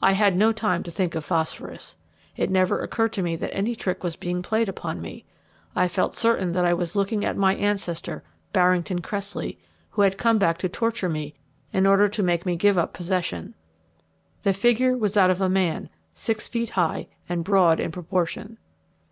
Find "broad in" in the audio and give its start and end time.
17.42-17.90